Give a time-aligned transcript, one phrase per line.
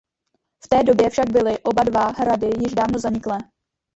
[0.63, 3.37] V té době však byly oba dva hrady již dávno zaniklé.